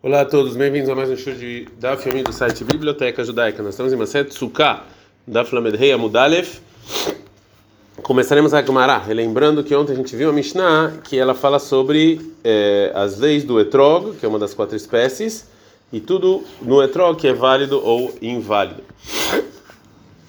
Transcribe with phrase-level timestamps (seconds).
[0.00, 3.64] Olá a todos, bem-vindos a mais um show de Daf Yomi do site Biblioteca Judaica.
[3.64, 4.84] Nós estamos em Maset Sukkah,
[5.26, 6.60] Daf Lamed Amudalef.
[8.00, 12.20] Começaremos a Gemara, lembrando que ontem a gente viu a Mishnah, que ela fala sobre
[12.44, 15.48] eh, as leis do etrog, que é uma das quatro espécies,
[15.92, 18.84] e tudo no etrog que é válido ou inválido.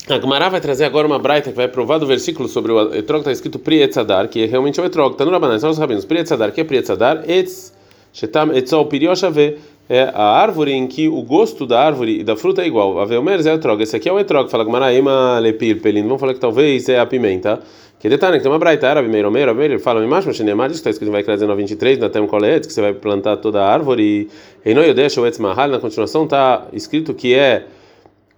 [0.10, 3.20] A Gemara vai trazer agora uma braita que vai provar do versículo sobre o etrog,
[3.20, 5.12] está escrito Prietzadar, que é realmente o etrog.
[5.12, 6.06] Está no Rabanan, são os rabinos.
[6.06, 7.24] Prietzadar, que é Prietzadar?
[7.30, 7.78] Etz
[8.12, 9.58] Shetam etzol pirioshave
[9.90, 13.00] é a árvore em que o gosto da árvore e da fruta é igual.
[13.00, 13.82] A veomeres é etrog.
[13.82, 14.50] Esse aqui é o etrog.
[14.50, 16.04] Fala Gmaraima lepil pelin.
[16.04, 17.60] Vamos falar que talvez é a pimenta.
[18.00, 21.12] Que detalhe, que tem uma braita árabe, meiro meiro, ele fala, mas isso está escrito
[21.12, 24.30] Vai 1923, na Tem Kolet, que você vai plantar toda a árvore.
[24.66, 27.66] E no Yodesh, o Etz Mahal, na continuação está escrito que é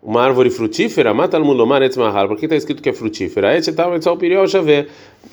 [0.01, 2.27] uma árvore frutífera, mata mulomar etz mahal.
[2.27, 3.55] Por que está escrito que é frutífera?
[3.55, 4.87] Etz tal etz piriol chave.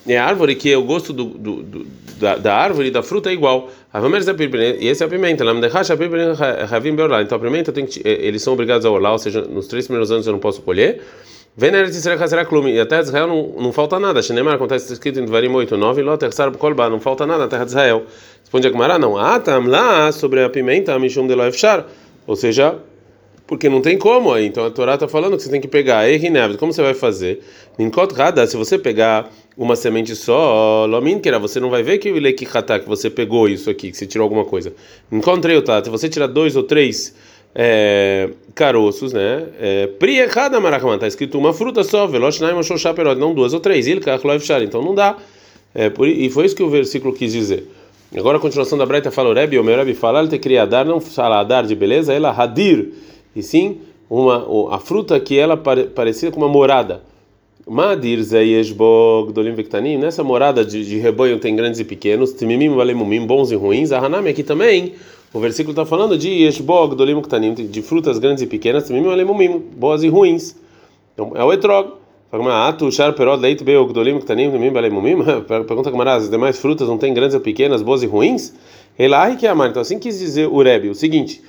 [0.06, 1.86] É a árvore que o gosto do, do, do,
[2.20, 3.70] da, da árvore e da fruta é igual.
[3.92, 5.44] E esse é a pimenta.
[7.22, 10.10] Então a pimenta tem que, eles são obrigados a orlar, ou seja, nos três primeiros
[10.10, 11.02] anos eu não posso colher.
[12.22, 12.68] Hazera Klum.
[12.68, 14.22] E a terra de Israel não, falta nada.
[14.22, 16.02] Shenemar acontece escrito em Devarim 8, 9.
[16.02, 16.88] Lot Ersar Kolba.
[16.88, 18.04] Não falta nada na terra de Israel.
[18.40, 19.16] Responde a Gemara, não.
[19.16, 21.84] Ah, tam lá sobre a pimenta, Mishum de Loefshar.
[22.26, 22.76] Ou seja,
[23.44, 24.46] porque não tem como aí.
[24.46, 26.04] Então a Torá está falando que você tem que pegar
[26.58, 27.42] como você vai fazer?
[27.76, 29.28] Ninkot Rada, se você pegar
[29.58, 33.68] uma semente só, Lominkera, você não vai ver que o Lekihata, que você pegou isso
[33.68, 34.72] aqui, que você tirou alguma coisa.
[35.10, 37.12] Encontrei o Tata, você tirar dois ou três
[37.52, 39.48] é, caroços, né?
[39.58, 43.88] É, Pri errada Maracaman, está escrito uma fruta só, Veloshnaim Shoshaperod, não duas ou três,
[43.88, 45.16] Ilkach Loevshar, então não dá.
[45.74, 47.66] É, por, e foi isso que o versículo quis dizer.
[48.16, 50.66] Agora a continuação da Breita fala, o Rebbe, o meu Rebbe fala, ele te queria
[50.66, 52.92] dar, não fala dar de beleza, ela hadir
[53.34, 57.07] e sim uma a fruta que ela parecia com uma morada.
[57.68, 63.26] Madir zeyeshbog dolim vektanim, nessa morada de, de, rebanho tem grandes e pequenos, timimim valemumim,
[63.26, 63.92] bons e ruins.
[63.92, 64.94] A Hanami aqui também,
[65.34, 69.62] o versículo está falando de yeshbog dolim vektanim, de frutas grandes e pequenas, timimim valemumim,
[69.76, 70.56] boas e ruins.
[71.12, 71.92] Então é o etrog.
[75.66, 78.54] Pergunta Gamara, as demais frutas não têm grandes ou pequenas, boas e ruins?
[78.98, 79.68] Elahi que amar.
[79.68, 81.42] Então assim quis dizer o Rebbe, o seguinte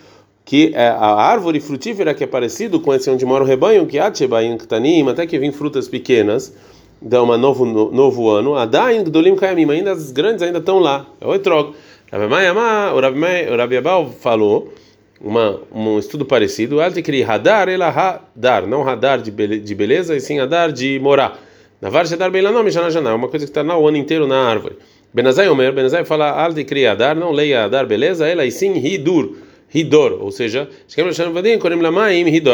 [0.49, 3.99] que é a árvore frutífera que é parecido com esse onde mora o rebanho, que
[3.99, 6.51] Atchebain Ktanim, até que vem frutas pequenas,
[6.99, 11.27] dá um novo, novo ano, Adain Gdolim Kayamim, ainda as grandes ainda estão lá, é
[11.27, 11.75] o Etrog.
[12.11, 14.73] O Rabi Abal falou,
[15.21, 20.39] uma, um estudo parecido, Altikri Hadar, ela Hadar, não Hadar de, de beleza, e sim
[20.39, 21.39] Hadar de morar.
[21.79, 24.79] Navar Shadar Beilanom, Jana Jana, uma coisa que está o ano inteiro na árvore.
[25.13, 30.17] Benazai Omer, Benazai fala Altikri Hadar, não leia Hadar, beleza, ela e sim Hidur Hidor,
[30.21, 30.67] ou seja,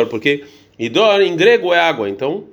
[0.09, 0.43] porque
[0.77, 2.43] Hidor em grego é água, então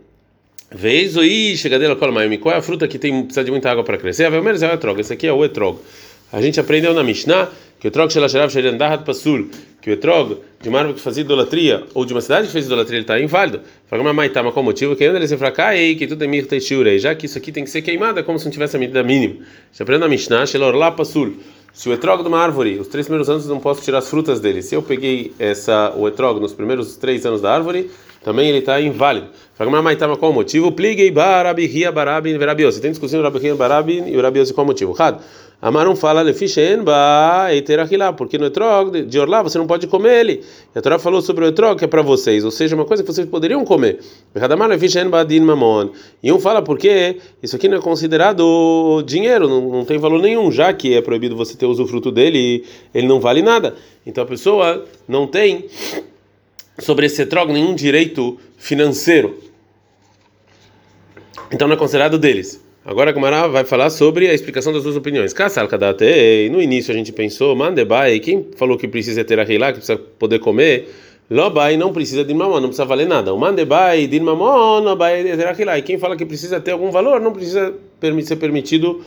[0.71, 3.99] vez aí chegadeira colmaim, qual é a fruta que tem precisa de muita água para
[3.99, 4.25] crescer?
[4.25, 5.79] A menos é o etrog, esse aqui é o etrog.
[6.33, 9.49] A gente aprendeu na Mishnah que o etrog shelasharav sherendahat pasul,
[9.83, 12.65] que o etrog de uma árvore que fazia idolatria ou de uma cidade que fez
[12.65, 13.61] idolatria ele está inválido.
[13.89, 14.95] Fala mas tá, mas qual motivo?
[14.95, 17.65] Que ele se fraca ei que tudo é mirta e já que isso aqui tem
[17.65, 19.45] que ser queimado como se não tivesse a medida mínima.
[19.71, 21.35] Você aprende na Mishnah shelorla pasul.
[21.73, 24.09] Se o etrog de uma árvore, os três primeiros anos eu não posso tirar as
[24.09, 24.63] frutas dele.
[24.63, 27.91] Se eu peguei essa, o etrog nos primeiros três anos da árvore,
[28.25, 29.29] também ele está inválido.
[29.83, 30.73] Mas qual o motivo?
[30.73, 32.81] Pliguei barabihia barabin verabiosi.
[32.81, 34.95] Tem discussão rabihia barabin e verabiosi qual o motivo?
[34.99, 35.19] Had.
[35.63, 40.43] Amarum fala lefishen ba eterachilá, porque no etrog de orlá você não pode comer ele.
[40.75, 43.05] E a Torá falou sobre o etrog que é para vocês, ou seja, uma coisa
[43.05, 44.01] que vocês poderiam comer.
[44.35, 45.91] Lefishen ba din mamon.
[46.21, 50.51] E um fala porque isso aqui não é considerado dinheiro, não, não tem valor nenhum,
[50.51, 53.77] já que é proibido você ter usufruto dele, ele não vale nada.
[54.05, 55.67] Então a pessoa não tem
[56.79, 59.39] sobre esse etrog nenhum direito financeiro.
[61.51, 62.63] Então não é considerado deles.
[62.85, 65.33] Agora a Gamara vai falar sobre a explicação das duas opiniões.
[65.33, 69.73] Kassal Kadate, no início a gente pensou, Mandebai, quem falou que precisa ter a lá,
[69.73, 70.89] que precisa poder comer,
[71.31, 73.33] Lobai não precisa de mamon, não precisa valer nada.
[73.33, 75.25] O Mandebai, de mamon, Lobai
[75.65, 75.79] lá.
[75.79, 77.73] E quem fala que precisa ter algum valor, não precisa
[78.23, 79.01] ser permitido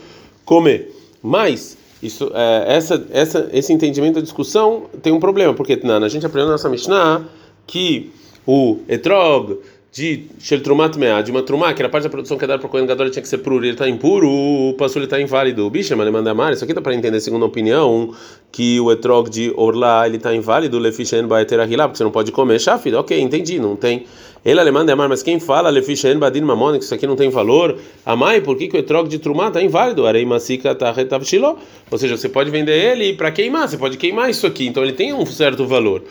[0.44, 0.90] comer.
[1.22, 6.24] Mas isso, é, essa, essa, esse entendimento da discussão tem um problema, porque a gente
[6.24, 7.24] aprendeu na nossa Mishnah
[7.66, 8.10] que
[8.46, 9.58] o etrog
[9.96, 12.70] de Sheltrumat Mea, de uma trumá, que era parte da produção que dada para o
[12.70, 15.66] Kohen Gadol, tinha que ser puro, ele está impuro, o passo ele está inválido.
[15.66, 18.12] O bicho, mas mar, isso aqui dá para entender, segundo a opinião,
[18.52, 22.60] que o etrog de Orla ele está inválido, Lefishen Baeterahilá, porque você não pode comer
[22.60, 22.94] chafir.
[22.94, 24.04] Ok, entendi, não tem.
[24.44, 28.42] Ele alemã mar, mas quem fala Lefishen Badin Mamon, isso aqui não tem valor, amai,
[28.42, 30.06] por que, que o etrog de trumá está inválido?
[30.06, 31.58] Arei Masika Tahetavshilo.
[31.90, 34.92] Ou seja, você pode vender ele para queimar, você pode queimar isso aqui, então ele
[34.92, 36.02] tem um certo valor.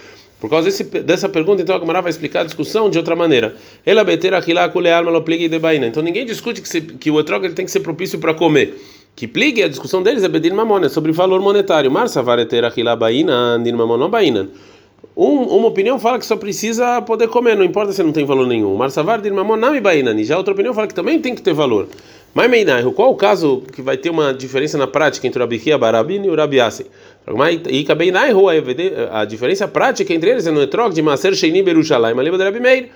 [0.45, 3.55] Por causa desse, dessa pergunta, então a Gemara vai explicar a discussão de outra maneira.
[3.83, 4.05] Ela
[5.87, 8.79] Então ninguém discute que, se, que o etrog ele tem que ser propício para comer.
[9.15, 11.89] Que pligue, a discussão deles é Bedin Mamon, é sobre valor monetário.
[11.89, 14.49] Marsa varetera hilabainan, din mamon bainan.
[15.17, 18.45] Um, uma opinião fala que só precisa poder comer, não importa se não tem valor
[18.45, 18.77] nenhum.
[20.23, 21.87] Já outra opinião fala que também tem que ter valor.
[22.35, 25.77] Mas Meinaihu, qual o caso que vai ter uma diferença na prática entre o Rabi
[25.79, 26.85] Barabin e o Rabi Yassi?
[27.71, 27.87] E
[29.09, 32.89] a diferença prática entre eles é no etrog de Maser Sheini Berushalayim, a Rabi Meir.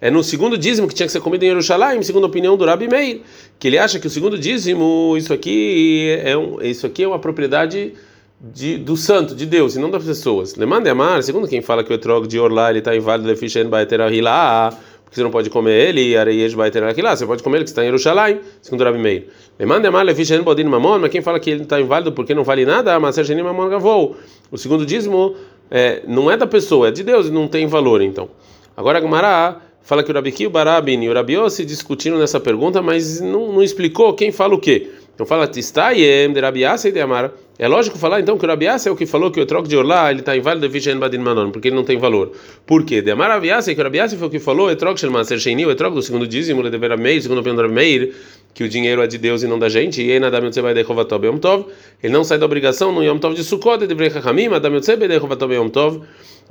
[0.00, 2.64] É no segundo dízimo que tinha que ser comido em Jerusalém, segundo a opinião do
[2.64, 3.20] Rabi Meir,
[3.58, 7.18] que ele acha que o segundo dízimo, isso aqui é um, isso aqui é uma
[7.18, 7.92] propriedade
[8.40, 10.54] de, do santo, de Deus, e não das pessoas.
[10.54, 14.95] Lemande amar, segundo quem fala que o etrog de Orlá está inválido, Lefishen Baeterahilá, porque
[15.16, 18.40] você não pode comer ele, Areiej Baeterahilá, você pode comer ele que está em Jerusalém,
[18.60, 19.28] segundo o Rabi Meir.
[19.58, 24.14] Mas quem fala que ele está inválido porque não vale nada, Maser Shenim Mamon Gavou.
[24.50, 25.34] O segundo dízimo
[25.70, 28.28] é, não é da pessoa, é de Deus e não tem valor, então.
[28.76, 32.82] Agora, Gumará fala que o Rabi Kiu, Barabin e o Rabi se discutiram nessa pergunta,
[32.82, 34.90] mas não, não explicou quem fala o quê.
[35.16, 37.32] Então fala Tistayem de Rabi e de Amar.
[37.58, 39.74] É lógico falar então que o Rabi é o que falou que o troco de
[39.74, 42.32] Orlá ele está inválido Vishen Badin Manon, porque ele não tem valor.
[42.66, 43.00] Por quê?
[43.00, 45.74] De Amar Rabi que o foi o que falou, o troco Shelman Ser Sheini, o
[45.74, 48.14] troco do segundo dízimo, ele deverá meir, segundo Pedro Meir,
[48.52, 50.84] que o dinheiro é de Deus e não da gente, e Eina Adam Yotzei Baidei
[50.84, 51.64] Chovatov Yom Tov,
[52.02, 54.96] ele não sai da obrigação no Yom Tov de Sukkot, de Devrei Chachamim, Adam Yotzei
[54.96, 56.02] Baidei Chovatov Yom Tov,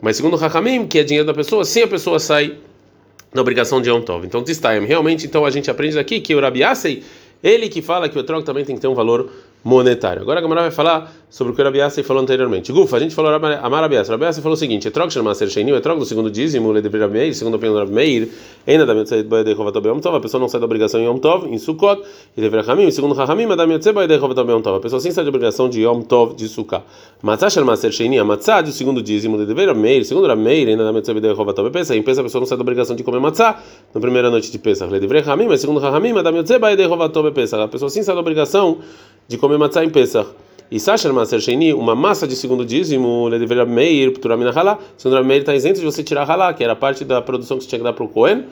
[0.02, 2.58] mas segundo o Chachamim, que é dinheiro da pessoa, sim a pessoa sai
[3.32, 4.26] da obrigação de Yom Tov.
[4.26, 6.64] Então, Tistayem, realmente, então a gente aprende aqui que o Rabi
[7.46, 9.30] ele que fala que o troco também tem que ter um valor
[9.64, 10.24] monetário.
[10.24, 12.72] Agora a Gamara vai falar sobre o que o Rabi falou anteriormente.
[12.72, 14.10] Gufa, a gente falou Amar Rabi Yassi.
[14.10, 16.88] Rabi falou o seguinte: Etrog chama ser Sheini, o Etrog do segundo dízimo, le de
[16.88, 18.32] Rabi Meir, segundo opinião do Rabi
[18.66, 21.18] ainda da Mitzvah de Chovatov Yom Tov, a pessoa não sai da obrigação em Yom
[21.18, 22.02] Tov, em Sukkot,
[22.38, 25.26] e de Ramim, segundo Rahamim, da Mitzvah de Chovatov Yom Tov, a pessoa sim sai
[25.26, 26.84] da obrigação de Yom Tov de Sukkah.
[27.22, 30.70] Matzah chama ser Sheini, a Matzah do segundo dízimo, le de Rabi Meir, segundo Rabi
[30.70, 33.04] ainda da Mitzvah de Chovatov Pesach, em Pesach a pessoa não sai da obrigação de
[33.04, 33.62] comer Matzah
[33.94, 37.30] na primeira noite de Pesach, le de Ramim, mas segundo Rahamim, da Mitzvah de Chovatov
[37.34, 38.78] Pesach, a pessoa sim sai da obrigação
[39.28, 40.45] de comer Matzah em Pesach.
[40.72, 44.80] E Sasha Maser Sheini, uma massa de segundo dízimo, ele deveria meir, Pturamina Halá.
[44.98, 47.70] Segundo Meir está isento de você tirar Halá, que era parte da produção que você
[47.70, 48.46] tinha que dar para o Cohen,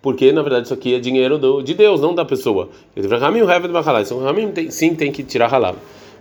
[0.00, 2.70] porque na verdade isso aqui é dinheiro do, de Deus, não da pessoa.
[3.20, 4.00] Ramim, o Hevet Bahalá.
[4.00, 5.74] Então Ramim sim tem que tirar Halá.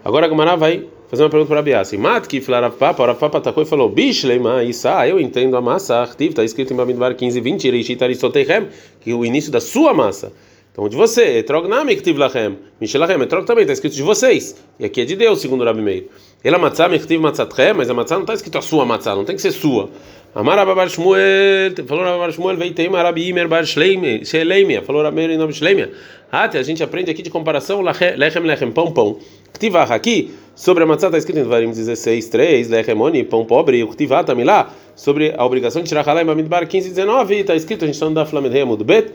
[0.03, 1.97] Agora a Gamara vai fazer uma pergunta para Abiassi.
[1.97, 5.95] Mat que falar Papa, o Papa atacou e falou: Bishleima, Isa, eu entendo a massa,
[5.95, 8.67] Artiv, está escrito em Bamidbar 15, 20, Reishit Aristotechem,
[8.99, 10.33] que o início da sua massa.
[10.79, 14.55] Então de você, Etrog Namiktiv Lachem, Mishelachem, Etrog também está escrito de vocês.
[14.79, 16.05] E aqui é de Deus, segundo o Rabi Meir.
[16.41, 19.35] Ela matzah mektiv matzatchem, mas a matzah não está escrito a sua matzah, não tem
[19.35, 19.89] que ser sua.
[20.33, 25.31] Amar Bar Shmuel, falou Bar Shmuel, veio tem Rabi Imer Bar Shleimia, falou Rabi Meir
[25.31, 25.91] em nome de Shleimia.
[26.31, 29.19] Até a gente aprende aqui de comparação, lechem lechem, pão pão.
[29.59, 33.83] Ktivach aqui, sobre a matzah está escrito em Varim 16, 3, lechemoni, pão pobre, e
[33.83, 37.55] o Ktivah também lá, sobre a obrigação de tirar halá em Bamidbar 15, 19, está
[37.55, 39.11] escrito, a gente está no da Flamedhei Amud Bet,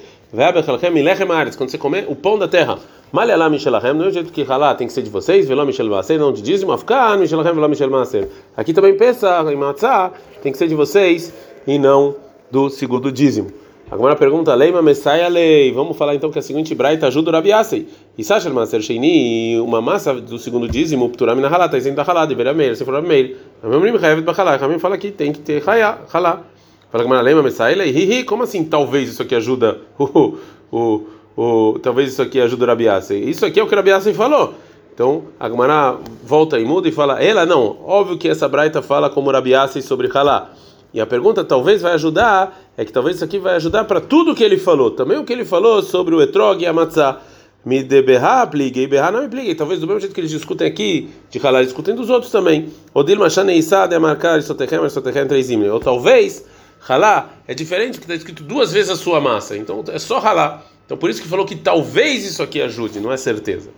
[1.56, 2.78] quando você comer o pão da terra.
[3.10, 5.86] Malhalá Michelachem, não é o jeito que halá tem que ser de vocês, veló Michel
[5.86, 8.28] Maser, não de dízimo, afkan Michelachem, veló Michel Maser.
[8.56, 10.12] Aqui também pensa em matzá,
[10.42, 11.32] tem que ser de vocês
[11.66, 12.16] e não
[12.50, 13.63] do segundo dízimo.
[13.94, 15.70] Agora pergunta, Leima Messiah Lei.
[15.70, 17.86] Vamos falar então que a seguinte braita ajuda o Rabi Yasei.
[18.18, 22.02] E Sasha Maser Sheini, uma massa do segundo dízimo, Pturam na halá, está isento da
[22.02, 23.36] halá, de Berameir, se for Berameir.
[23.62, 26.00] Ramim Revet Bachalá, Ramim fala que tem que ter halá.
[26.08, 30.38] Fala que Lema Messaila, hihi, como assim talvez isso aqui ajuda o,
[30.72, 31.06] o,
[31.36, 33.14] o, talvez isso aqui ajuda o Rabiase?
[33.16, 34.54] Isso aqui é o que o Rabiase falou.
[34.92, 39.08] Então, a Gemara volta e muda e fala, ela não, óbvio que essa braita fala
[39.08, 40.50] como Rabiase sobre Halá.
[40.94, 44.34] E a pergunta talvez vai ajudar, é que talvez isso aqui vai ajudar para tudo
[44.34, 44.90] que ele falou.
[44.90, 47.20] Também o que ele falou sobre o etrog e a matzah.
[47.64, 49.54] Me deberra, pliguei, berra, não me pliguei.
[49.54, 52.68] Talvez do mesmo jeito que eles discutem aqui, de eles discutem dos outros também.
[52.92, 56.44] Odil Machane Issa de marcar Sotechem, Sotechem, três Ou talvez
[56.86, 59.56] Halá é diferente porque está escrito duas vezes a sua massa.
[59.56, 60.62] Então é só halá.
[60.84, 63.70] Então por isso que falou que talvez isso aqui ajude, não é certeza.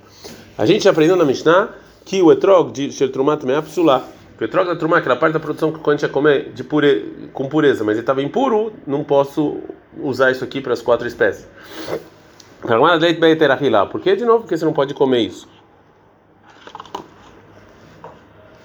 [0.59, 1.69] A gente aprendeu na Mishnah
[2.05, 3.57] que o etrog de Shertrumat também
[4.39, 4.43] é.
[4.43, 7.29] O etrog da trumá, aquela parte da produção que a gente ia comer de pure,
[7.33, 9.59] com pureza, mas ele estava impuro, não posso
[10.01, 11.49] usar isso aqui para as quatro espécies.
[13.91, 14.41] Por que de novo?
[14.41, 15.49] Porque você não pode comer isso.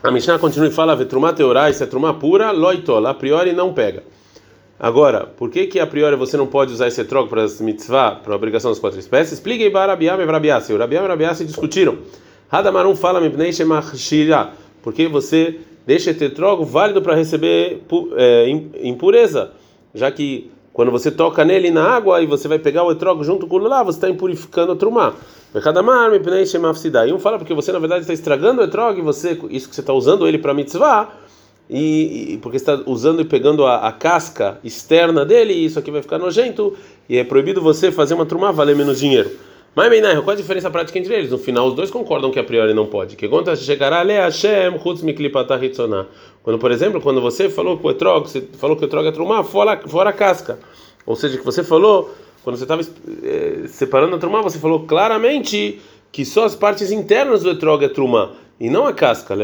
[0.04, 3.74] A Mishnah continua e fala: Vetrumá teorai, se é trumá pura, loitola, a priori não
[3.74, 4.04] pega.
[4.80, 8.16] Agora, por que que a priori você não pode usar esse troco para as mitzvah,
[8.16, 9.34] para a obrigação das quatro espécies?
[9.34, 10.74] Expliquei para Rabiam e Rabiasi.
[10.74, 12.00] O Rabiam e Rabiasi discutiram.
[12.52, 14.54] Hadamarum fala mipnei shemachshira.
[14.82, 17.82] Porque você deixa esse troco válido para receber
[18.16, 18.50] é,
[18.84, 19.52] impureza,
[19.94, 23.46] já que quando você toca nele na água e você vai pegar o etrogo junto
[23.46, 25.14] com o lá, você está impurificando a trumá.
[25.54, 29.82] E um fala porque você na verdade está estragando o etrog, você isso que você
[29.82, 31.10] está usando ele para mitzvah
[31.70, 35.92] e, e porque está usando e pegando a, a, casca externa dele, e isso aqui
[35.92, 36.76] vai ficar nojento,
[37.08, 39.32] e é proibido você fazer uma trumá valer menos dinheiro.
[39.74, 41.32] Mas Meinai, qual a diferença prática entre eles?
[41.32, 43.16] No final, os dois concordam que a priori não pode.
[43.16, 45.02] Que conta chegará le Hashem chutz.
[46.44, 49.12] Quando, por exemplo, quando você falou que o etrog, você falou que o etrog é
[49.12, 50.60] trumá fora, fora a casca.
[51.06, 52.14] Ou seja, que você falou,
[52.44, 55.80] quando você estava eh, separando a trumá, você falou claramente
[56.12, 59.36] que só as partes internas do etrog é trumá e não a casca.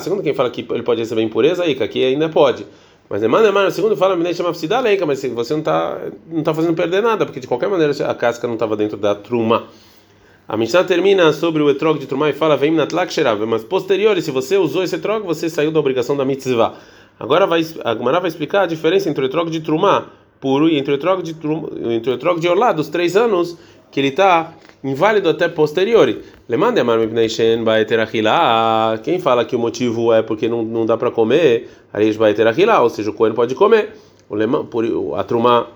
[0.00, 2.66] Segundo quem fala que ele pode receber impureza, aí, que aqui ainda pode.
[3.10, 5.98] Mas Emmanuel, Emmanuel, segundo fala, me deixa uma leica, mas você não está
[6.30, 9.16] não tá fazendo perder nada, porque de qualquer maneira a casca não estava dentro da
[9.16, 9.64] truma.
[10.46, 14.20] A Mishnah termina sobre o etrog de truma e fala, vem natlak sherav, mas posterior,
[14.22, 16.74] se você usou esse etrog, você saiu da obrigação da mitzvah.
[17.18, 20.06] Agora vai, a Gemara vai explicar a diferença entre o etrog de truma
[20.40, 21.32] puro e entre o etrog de,
[21.92, 23.58] entre o etrog de orlá, dos três anos,
[23.90, 26.22] que ele está inválido até posteriori.
[29.02, 33.12] Quem fala que o motivo é porque não, não dá para comer, ou seja, o
[33.12, 33.92] coelho pode comer.
[35.16, 35.68] A truma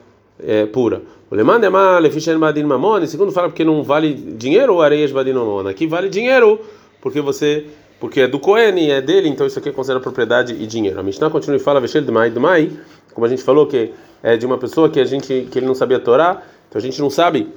[0.43, 1.03] é pura.
[1.31, 5.67] O lemande amar lefishen badin mamon, segundo fala porque não vale dinheiro, areias badin mamon.
[5.67, 6.61] Aqui vale dinheiro,
[7.01, 7.67] porque você
[7.99, 11.01] porque é do Cohen é dele, então isso aqui é considerado propriedade e dinheiro.
[11.01, 12.71] A Mishnah continua e fala, Veshel Demai Demai,
[13.15, 13.93] como a gente falou que
[14.23, 17.01] é de uma pessoa que a gente que ele não sabia Torá, então a gente
[17.01, 17.49] não sabe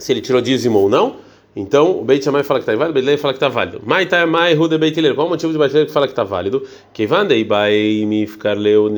[0.00, 1.16] se ele tirou dízimo ou não.
[1.54, 3.82] Então, o Beit Shammai fala que está válido, o Beit fala que está válido.
[3.84, 5.14] Mai tá mai rude Beit Hillel.
[5.16, 6.64] Qual o motivo de Beit Hillel que fala que está válido?
[6.92, 8.88] Que vandei bai mi ficar leu.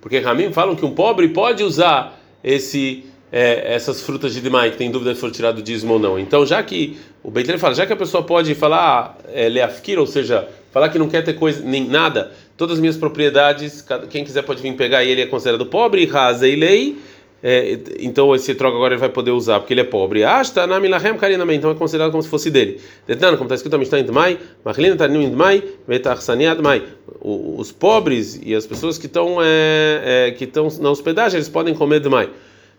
[0.00, 4.78] Porque Ramim falam que um pobre pode usar esse é, essas frutas de demai que
[4.78, 6.18] tem dúvida se for tirado do dízimo ou não.
[6.18, 9.98] Então, já que o Beit Hillel fala, já que a pessoa pode falar é, leafkir,
[9.98, 14.24] ou seja, falar que não quer ter coisa nem nada, todas as minhas propriedades, quem
[14.24, 16.96] quiser pode vir pegar e ele é considerado pobre, rasei lei
[17.42, 20.24] é, então esse troca agora ele vai poder usar porque ele é pobre.
[20.24, 22.80] Asta na milachem karinamem, então é considerado como se fosse dele.
[23.06, 26.82] Detando, como está escrito na Mishnah Indmai, Machlina tanim Indmai, Vetachsaniad Mai.
[27.20, 31.74] Os pobres e as pessoas que estão é, é, que estão na hospedagem, eles podem
[31.74, 32.30] comer Dmai.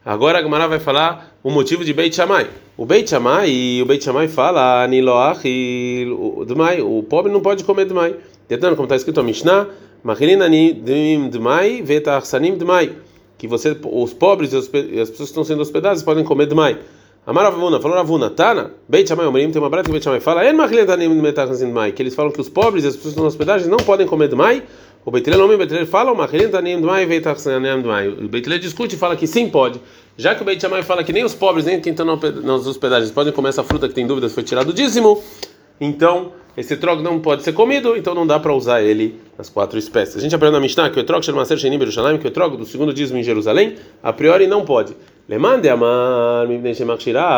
[0.03, 2.47] Agora a Gemara vai falar o motivo de Beit Shammai.
[2.75, 6.07] O Beit Shammai, o Beit Shammai fala, Niloach e
[6.47, 8.15] Dmai, o pobre não pode comer Dmai.
[8.47, 9.67] Detando, como está escrito na Mishnah,
[10.03, 10.47] Machlina
[11.29, 13.06] Dmai, Vetachsanim Dmai
[13.37, 16.77] que você, os pobres e as pessoas que estão sendo hospedadas podem comer demais.
[17.25, 20.41] Amar Ravuna, falou Ravuna, Tana, Beit Shammai Omrim, tem uma brata que Beit Shammai fala,
[21.91, 24.29] que eles falam que os pobres e as pessoas que estão hospedagens não podem comer
[24.29, 24.63] demais.
[25.03, 26.15] O Beit Hillel, o Beit Hillel fala, o
[28.29, 29.81] Beit Hillel discute e fala que sim pode.
[30.15, 33.11] Já que o Beit Shammai fala que nem os pobres, nem quem está nas hospedagens
[33.11, 35.21] podem comer essa fruta que tem dúvidas foi tirado do dízimo,
[35.81, 39.77] então esse etrog não pode ser comido, então não dá para usar ele nas quatro
[39.77, 40.17] espécies.
[40.17, 42.57] A gente aprende na Mishnah que o etrog chama ser shenim Jerusalém, que o etrog
[42.57, 44.95] do segundo dízimo em Jerusalém, a priori não pode.
[45.29, 46.47] Lemande amar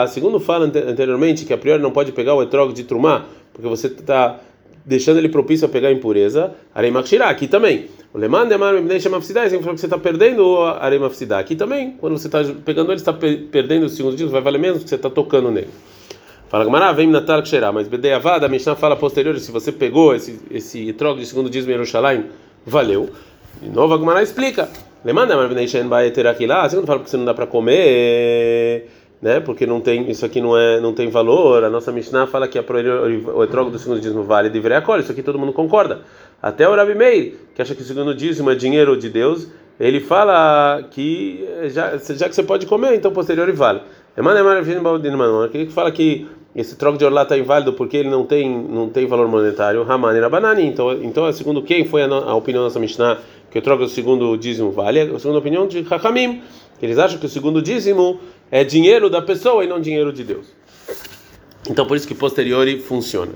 [0.07, 3.87] segundo fala anteriormente que a priori não pode pegar o etrog de trumá, porque você
[3.87, 4.39] está
[4.85, 6.89] deixando ele propício a pegar impureza, arei
[7.23, 7.87] aqui também.
[8.13, 10.97] O lemande amar significa que você está perdendo a arei
[11.37, 14.77] aqui também, quando você está pegando ele, está perdendo o segundo dízimo, vai valer menos
[14.77, 15.67] porque você está tocando nele.
[16.49, 20.41] Fala Gamara, vem Natal Ksherá, mas Bedeavada, a Mishnah fala posterior, se você pegou esse,
[20.49, 22.25] esse troco de segundo dízimo em Jerusalém,
[22.65, 23.11] valeu.
[23.61, 24.67] De novo a Gamara explica.
[25.05, 28.87] Lemanda, mas Beneishen vai ter aqui lá, segundo fala porque não dá para comer,
[29.21, 29.39] né?
[29.39, 31.63] Porque não tem, isso aqui não é, não tem valor.
[31.63, 35.11] A nossa Mishnah fala que a o etrogo do segundo dízimo vale de acolhe, isso
[35.11, 36.01] aqui todo mundo concorda.
[36.41, 39.47] Até o Rabi Meir, que acha que o segundo dízimo é dinheiro de Deus,
[39.79, 43.81] ele fala que já, já que você pode comer, então posterior vale.
[44.17, 44.81] Emmanuel Maravilha
[45.49, 46.27] que fala que
[46.59, 49.89] esse troco de orlá está inválido porque ele não tem não tem valor monetário.
[49.89, 50.65] Haman era banani.
[50.65, 53.83] Então, então é segundo quem foi a, a opinião da nossa Mishnah que o troco
[53.83, 54.99] do segundo dízimo vale?
[55.01, 56.41] A segunda opinião de Hakamim,
[56.81, 58.19] eles acham que o segundo dízimo
[58.51, 60.47] é dinheiro da pessoa e não dinheiro de Deus.
[61.69, 63.31] Então por isso que posteriori funciona.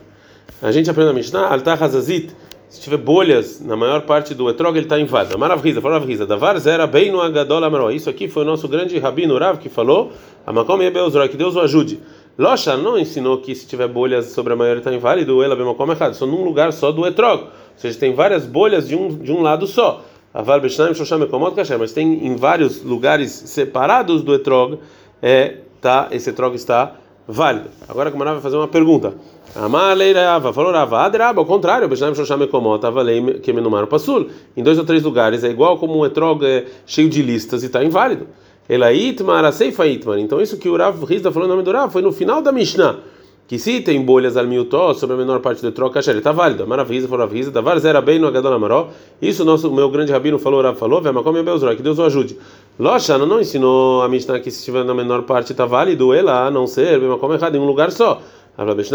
[0.62, 2.36] A gente aprende na Mishnah, altar hazazit,
[2.74, 5.38] se tiver bolhas na maior parte do etrog, ele está inválido.
[5.38, 7.92] Maravrisa, Maravrisa, Davar zera bem no agadol amaro.
[7.92, 10.12] Isso aqui foi o nosso grande rabino Rav que falou,
[10.44, 12.00] Amakom Yebelzroi, que Deus o ajude.
[12.38, 15.92] Locha não ensinou que se tiver bolhas sobre a maior está inválido, ela bem como
[15.92, 17.44] errado, só num lugar só do etrog.
[17.44, 20.04] Ou seja, tem várias bolhas de um, de um lado só.
[20.34, 24.80] Avar Beshnaim Shosham Ekomot Kasher, mas tem em vários lugares separados do etrog,
[25.22, 26.96] é, tá, esse etrog está
[27.28, 27.70] válido.
[27.88, 29.14] Agora a Gamara vai fazer uma pergunta.
[29.56, 34.32] Amaleirava, falou Rava, Adraba, ao contrário, Beshnaim Shosham Ekomot, Avalei Kemenumar Pasul.
[34.58, 37.68] Em dois ou três lugares é igual como um etrog é cheio de listas e
[37.68, 38.28] está inválido.
[38.68, 40.20] Elaitmar, Seifa Itmar.
[40.20, 42.52] Então, isso que o Rav Rizda falou no nome do Rav foi no final da
[42.52, 43.00] Mishnah.
[43.46, 46.66] Que se tem bolhas al miutó sobre a menor parte do troca, ele está válido.
[46.66, 48.90] Maravilha, falou Rav Rizda, Davar Zera bem no Agadol Amaró.
[49.22, 52.38] Isso nosso, meu grande rabino falou, Rav falou, Vemakom Yabelzroi, que Deus o ajude.
[52.80, 56.52] Locha não ensinou a Mishnah que se estiver na menor parte está válido, ela a
[56.52, 58.22] não ser, Vemakom errado, em um lugar só.
[58.56, 58.90] Mas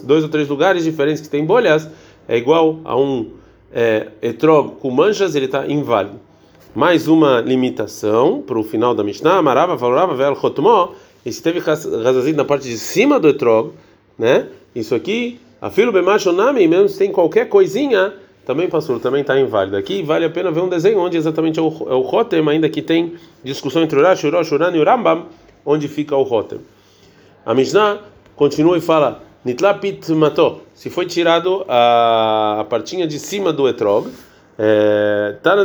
[0.00, 1.88] dois ou três lugares diferentes que tem bolhas
[2.28, 3.30] é igual a um
[3.72, 6.31] é, etrog com manchas, ele está inválido.
[6.74, 9.36] Mais uma limitação para o final da Mishnah.
[9.36, 10.92] Amarava, falava, vel chotmó.
[11.24, 11.60] E se teve
[12.32, 13.72] na parte de cima do etrog,
[14.18, 14.46] né?
[14.74, 18.14] Isso aqui, a filo bemachonami, mesmo se tem qualquer coisinha,
[18.46, 19.76] também passou, também está inválido.
[19.76, 22.70] Aqui vale a pena ver um desenho onde exatamente é o, é o Rotem, ainda
[22.70, 25.26] que tem discussão entre Urash, Urosh, Uran e o Rambam,
[25.66, 26.58] onde fica o Rotem.
[27.44, 27.98] A Mishnah
[28.34, 30.62] continua e fala: Nitlapit matou.
[30.74, 34.10] Se foi tirado a, a partinha de cima do etrog,
[35.42, 35.56] tá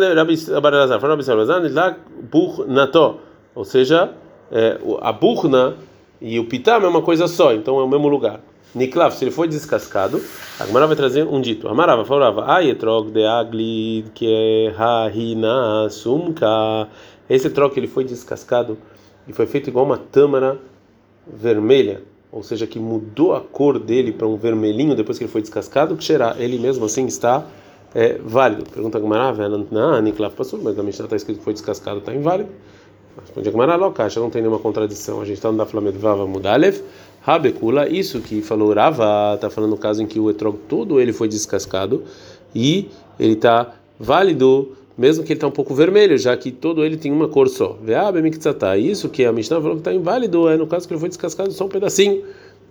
[3.53, 4.12] ou seja,
[4.51, 5.75] é, a burna
[6.22, 8.39] e o pitam é uma coisa só, então é o mesmo lugar.
[8.75, 10.22] Niklav, se ele foi descascado,
[10.60, 11.67] a Gemara vai trazer um dito.
[11.67, 14.72] Amarava, falava, ai etrog de aglid que
[15.15, 16.88] hina sumka.
[17.29, 18.77] Esse etrog ele foi descascado
[19.27, 20.60] e foi feito igual uma tâmara
[21.25, 22.01] vermelha,
[22.32, 25.96] ou seja, que mudou a cor dele para um vermelhinho depois que ele foi descascado,
[25.96, 27.46] que será ele mesmo assim está
[27.94, 28.63] é, válido.
[28.70, 32.13] Pergunta a Gemara, não, Niklav passou, mas na Mishnah está escrito que foi descascado, está
[32.13, 32.50] inválido.
[33.20, 35.22] Responde a locacha, não tem nenhuma contradição.
[35.22, 36.82] A gente está no da Flamengo Vava Mudalev.
[37.22, 41.12] Rabekula, isso que falou Rava, está falando no caso em que o etrog todo ele
[41.12, 42.03] foi descascado
[42.56, 42.89] e
[43.20, 47.12] ele está válido, mesmo que ele está um pouco vermelho, já que todo ele tem
[47.12, 47.77] uma cor só.
[48.79, 51.51] Isso que a Mishnah falou que está inválido é no caso que ele foi descascado
[51.51, 52.24] só um pedacinho.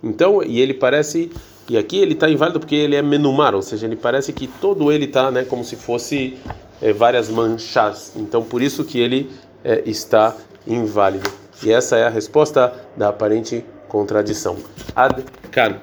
[0.03, 1.31] Então, e ele parece,
[1.69, 4.91] e aqui ele está inválido porque ele é menumar, ou seja, ele parece que todo
[4.91, 6.37] ele está, né, como se fosse
[6.81, 8.13] é, várias manchas.
[8.15, 9.29] Então, por isso que ele
[9.63, 10.35] é, está
[10.65, 11.29] inválido.
[11.63, 14.57] E essa é a resposta da aparente contradição.
[14.95, 15.77] Ad can.